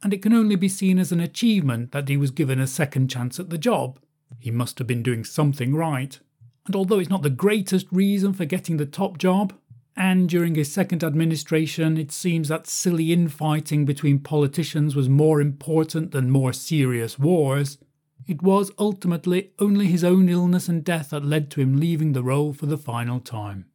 and 0.02 0.12
it 0.12 0.24
can 0.24 0.34
only 0.34 0.56
be 0.56 0.70
seen 0.70 0.98
as 0.98 1.12
an 1.12 1.20
achievement 1.20 1.92
that 1.92 2.10
he 2.10 2.18
was 2.18 2.32
given 2.32 2.60
a 2.60 2.66
second 2.66 3.10
chance 3.10 3.40
at 3.40 3.52
the 3.52 3.60
job. 3.60 4.00
He 4.40 4.50
must 4.50 4.80
have 4.80 4.88
been 4.88 5.04
doing 5.04 5.24
something 5.24 5.76
right. 5.76 6.20
And 6.68 6.76
although 6.76 7.00
it's 7.00 7.10
not 7.10 7.24
the 7.24 7.30
greatest 7.30 7.88
reason 7.92 8.34
for 8.34 8.46
getting 8.46 8.78
the 8.78 8.86
top 8.86 9.18
job, 9.18 9.54
and 9.96 10.30
during 10.30 10.54
his 10.54 10.72
second 10.72 11.04
administration, 11.04 11.98
it 11.98 12.12
seems 12.12 12.50
that 12.50 12.68
silly 12.68 13.12
infighting 13.12 13.86
between 13.86 14.20
politicians 14.20 14.96
was 14.96 15.10
more 15.10 15.42
important 15.42 16.12
than 16.12 16.30
more 16.30 16.54
serious 16.54 17.18
wars. 17.18 17.80
It 18.28 18.44
was 18.44 18.72
ultimately 18.78 19.52
only 19.58 19.88
his 19.88 20.04
own 20.04 20.28
illness 20.28 20.68
and 20.68 20.84
death 20.84 21.12
that 21.12 21.26
led 21.26 21.50
to 21.52 21.62
him 21.62 21.80
leaving 21.80 22.12
the 22.12 22.22
role 22.22 22.54
for 22.54 22.66
the 22.66 22.78
final 22.78 23.22
time. 23.22 23.66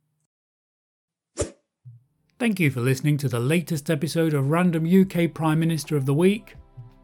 Thank 2.38 2.61
you 2.61 2.70
for 2.70 2.81
listening 2.81 3.16
to 3.18 3.28
the 3.28 3.40
latest 3.40 3.90
episode 3.90 4.35
of 4.35 4.50
Random 4.50 4.85
UK 4.85 5.33
Prime 5.33 5.59
Minister 5.59 5.96
of 5.96 6.07
the 6.07 6.14
Week. 6.14 6.57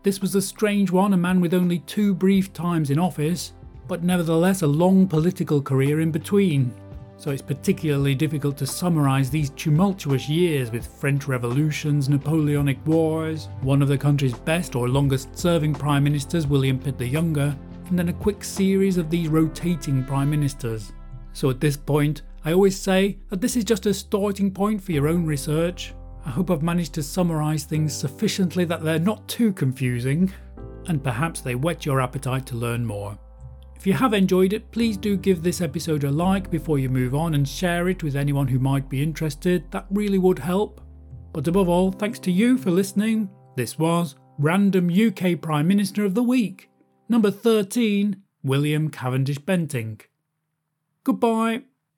This 0.03 0.21
was 0.21 0.35
a 0.35 0.43
strange 0.43 0.91
one, 0.91 1.13
a 1.13 1.17
man 1.17 1.41
with 1.41 1.55
only 1.55 1.79
two 1.81 2.15
brief 2.15 2.53
times 2.53 2.91
in 2.91 2.99
office, 2.99 3.53
but 3.89 4.05
nevertheless 4.05 4.63
a 4.63 4.67
long 4.67 5.09
political 5.09 5.61
career 5.61 6.01
in 6.01 6.13
between 6.13 6.73
so 7.19 7.33
it's 7.33 7.43
particularly 7.43 8.15
difficult 8.15 8.57
to 8.59 8.67
summarise 8.67 9.29
these 9.29 9.51
tumultuous 9.51 10.29
years 10.29 10.71
with 10.71 10.87
French 10.87 11.27
revolutions, 11.27 12.09
Napoleonic 12.09 12.79
wars, 12.87 13.49
one 13.61 13.83
of 13.83 13.89
the 13.89 13.99
country's 13.99 14.39
best 14.39 14.77
or 14.77 14.89
longest 14.89 15.37
serving 15.37 15.75
prime 15.75 16.05
ministers, 16.05 16.47
William 16.47 16.79
Pitt 16.79 16.97
the 16.97 17.05
Younger, 17.05 17.57
and 17.89 17.99
then 17.99 18.09
a 18.09 18.13
quick 18.13 18.45
series 18.45 18.99
of 18.99 19.11
these 19.11 19.27
rotating 19.27 20.05
prime 20.05 20.31
ministers. 20.31 20.93
So 21.33 21.51
at 21.51 21.61
this 21.61 21.77
point, 21.77 22.23
I 22.45 22.53
always 22.53 22.79
say 22.79 23.19
that 23.31 23.41
this 23.41 23.57
is 23.57 23.65
just 23.65 23.87
a 23.87 23.95
starting 23.95 24.53
point 24.53 24.81
for 24.81 24.93
your 24.93 25.09
own 25.09 25.27
research. 25.27 25.95
I 26.25 26.31
hope 26.31 26.53
I've 26.53 26.63
managed 26.63 26.95
to 26.95 27.03
summarise 27.03 27.65
things 27.65 27.93
sufficiently 27.93 28.65
that 28.67 28.85
they're 28.85 29.01
not 29.01 29.27
too 29.27 29.53
confusing, 29.53 30.33
and 30.87 31.03
perhaps 31.03 31.41
they 31.41 31.57
whet 31.57 31.85
your 31.85 32.01
appetite 32.01 32.47
to 32.47 32.57
learn 32.57 32.87
more. 32.87 33.19
If 33.79 33.87
you 33.87 33.93
have 33.93 34.13
enjoyed 34.13 34.55
it, 34.55 34.73
please 34.73 34.97
do 34.97 35.17
give 35.17 35.41
this 35.41 35.61
episode 35.61 36.03
a 36.03 36.11
like 36.11 36.51
before 36.51 36.81
you 36.81 36.89
move 36.89 37.15
on 37.15 37.35
and 37.35 37.49
share 37.49 37.89
it 37.89 38.03
with 38.03 38.17
anyone 38.17 38.49
who 38.49 38.59
might 38.59 38.89
be 38.89 39.01
interested. 39.01 39.71
That 39.71 39.87
really 39.91 40.19
would 40.19 40.41
help. 40.41 40.81
But 41.33 41.47
above 41.47 41.69
all, 41.69 41.93
thanks 41.93 42.19
to 42.21 42.33
you 42.33 42.59
for 42.59 42.73
listening. 42.73 43.31
This 43.55 43.79
was 43.79 44.17
Random 44.37 44.91
UK 44.91 45.41
Prime 45.41 45.69
Minister 45.69 46.05
of 46.05 46.17
the 46.17 46.25
Week, 46.25 46.69
number 47.09 47.31
13, 47.31 48.21
William 48.43 48.91
Cavendish 48.91 49.39
Bentinck. 49.39 50.07
Goodbye. 51.05 51.63